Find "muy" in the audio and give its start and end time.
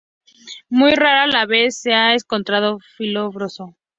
0.71-0.95